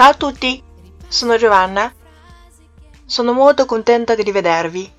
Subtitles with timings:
[0.00, 0.64] Ciao a tutti,
[1.08, 1.92] sono Giovanna.
[3.04, 4.90] Sono molto contenta di rivedervi.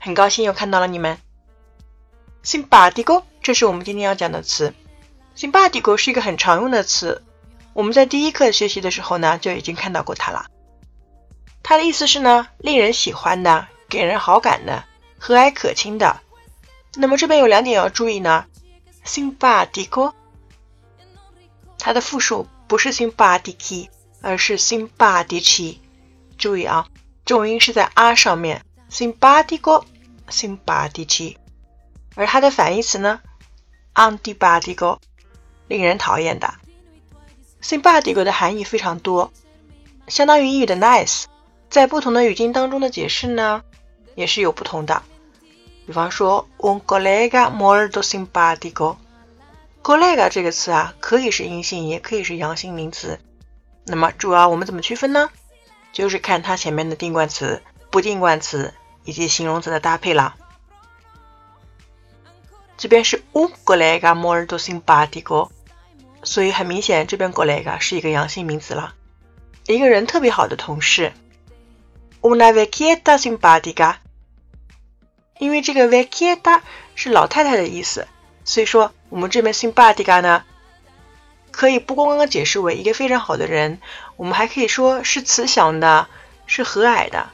[0.00, 1.18] 很高兴又看到了你们。
[2.42, 4.74] Simpatico，这是我们今天要讲的词。
[5.36, 7.22] Simpatico 是一个很常用的词，
[7.74, 10.46] 我们在第一课学习的时候呢就已经看到过它了。
[11.62, 14.84] 它的意思是呢，令人喜欢的，给人好感的，
[15.16, 16.18] 和蔼可亲的。
[16.96, 18.46] 那么这边有两点要注意呢。
[19.06, 20.12] Simpatico，
[21.78, 23.90] 它的复数不是 simpatici。
[24.24, 25.76] 而是 simpatici，
[26.38, 26.88] 注意啊，
[27.26, 31.36] 重音是在 r 上面，simpatico，simpatici。
[32.14, 33.20] 而它的反义词呢
[33.94, 34.96] ，antipatico，
[35.68, 36.54] 令人讨厌的。
[37.62, 39.30] simpatico 的含义非常多，
[40.08, 41.24] 相当于英语的 nice，
[41.68, 43.62] 在不同的语境当中的解释呢，
[44.14, 45.02] 也是有不同的。
[45.86, 48.96] 比方说，un collega molto simpatico。
[49.82, 53.20] collega 这个词啊，可以是阴性，也可以是阳性名词。
[53.86, 55.30] 那么主要我们怎么区分呢？
[55.92, 60.34] 就是看它前面的定冠词、不定冠词以及形容词的搭配了。
[62.76, 65.50] 这边是 un colega molto simpatico，
[66.22, 68.94] 所以很明显这边 collega 是一个阳性名词了。
[69.66, 71.12] 一个人特别好的同事
[72.22, 73.96] ，una vecchietta simpatica。
[75.38, 76.60] 因为这个 vecchietta
[76.94, 78.08] 是老太太的意思，
[78.44, 80.44] 所以说我们这边 simpatica 呢。
[81.56, 83.80] 可以不光光解释为一个非常好的人，
[84.16, 86.08] 我们还可以说是慈祥的，
[86.46, 87.30] 是和蔼的。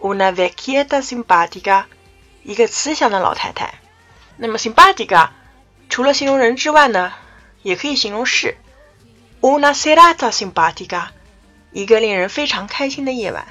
[0.00, 1.84] Una vecchietta simpatica，
[2.44, 3.74] 一个慈祥的老太太。
[4.36, 5.30] 那么 simpatica
[5.88, 7.12] 除了形容人之外呢，
[7.62, 8.56] 也可以形容事。
[9.40, 11.08] Una serata simpatica，
[11.72, 13.46] 一个令人非常开心的夜晚。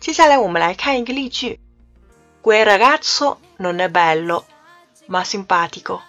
[0.00, 1.60] 接下来我们来看一个例句
[2.42, 4.44] ：Quel ragazzo non è bello,
[5.06, 6.00] ma simpatico。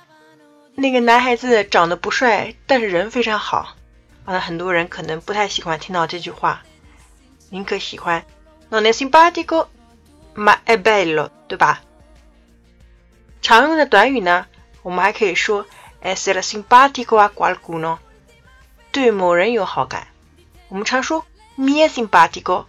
[0.77, 3.75] 那个男孩子长得不帅，但是人非常好。
[4.25, 6.63] 啊，很多人可能不太喜欢听到这句话，
[7.49, 8.25] 宁可喜欢
[8.69, 9.67] non è simpatico
[10.35, 11.81] ma è bello，对吧？
[13.41, 14.47] 常用的短语呢，
[14.81, 15.65] 我们还可以说
[16.01, 17.99] essere simpatico a qualcuno，
[18.91, 20.07] 对某人有好感。
[20.67, 21.23] 我们常说
[21.55, 22.65] mi è simpatico，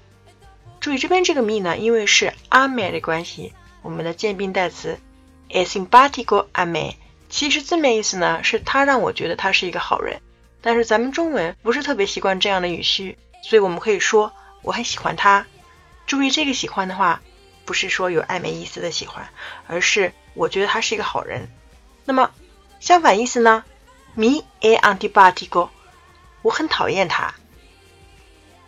[0.78, 5.00] 注意这边这个 mi 呢，因为是 a me 的关系，我们的渐宾代词
[5.48, 6.96] è simpatico a me。
[7.28, 10.20] 其实字面意思呢，是他让我觉得他是一个好人，
[10.60, 14.32] 但是咱们中文不是特别习惯这样的语序，所以我们可以说
[14.62, 15.46] 我很喜欢他。
[16.06, 17.20] 注意这个喜欢的话，
[17.64, 19.28] 不是说有暧昧意思的喜欢，
[19.66, 21.48] 而是我觉得他是一个好人。
[22.04, 22.30] 那么
[22.78, 23.64] 相反意思呢
[24.16, 25.70] ？Mi è antipatico，
[26.42, 27.34] 我很讨厌他。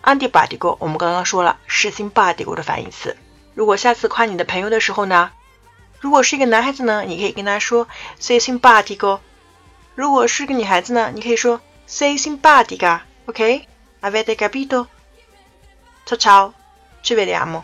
[0.02, 3.16] Antipatico 我们刚刚说了是 simpatico 的反义词。
[3.54, 5.30] 如果下次夸你的朋友的时候呢？
[6.00, 7.88] 如果是一个男孩子呢，你可以跟他说
[8.18, 9.20] “say simpatico”；
[9.94, 13.00] 如果是个女孩子呢，你可以说 “say simpatica”。
[13.26, 17.62] OK？Avete capito？Ciao ciao，ci vediamo。